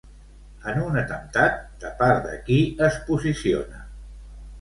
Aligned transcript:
En 0.69 0.77
un 0.85 0.95
atemptat, 1.01 1.59
de 1.83 1.91
part 1.99 2.23
de 2.29 2.39
qui 2.47 2.57
es 2.87 2.97
posiciona? 3.11 3.83